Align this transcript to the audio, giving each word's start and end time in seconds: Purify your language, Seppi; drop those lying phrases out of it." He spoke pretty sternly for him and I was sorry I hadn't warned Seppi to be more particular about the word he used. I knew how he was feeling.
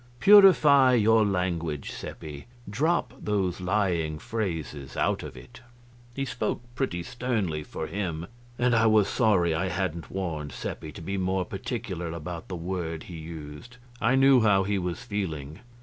Purify 0.19 0.95
your 0.95 1.23
language, 1.23 1.91
Seppi; 1.91 2.47
drop 2.67 3.13
those 3.21 3.61
lying 3.61 4.17
phrases 4.17 4.97
out 4.97 5.21
of 5.21 5.37
it." 5.37 5.61
He 6.15 6.25
spoke 6.25 6.63
pretty 6.73 7.03
sternly 7.03 7.61
for 7.61 7.85
him 7.85 8.25
and 8.57 8.73
I 8.75 8.87
was 8.87 9.07
sorry 9.07 9.53
I 9.53 9.69
hadn't 9.69 10.09
warned 10.09 10.53
Seppi 10.53 10.91
to 10.93 11.01
be 11.03 11.17
more 11.19 11.45
particular 11.45 12.07
about 12.13 12.47
the 12.47 12.55
word 12.55 13.03
he 13.03 13.17
used. 13.17 13.77
I 14.01 14.15
knew 14.15 14.41
how 14.41 14.63
he 14.63 14.79
was 14.79 15.03
feeling. 15.03 15.59